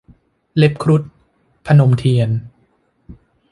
[0.57, 1.01] เล็บครุฑ-
[1.65, 2.29] พนมเทียน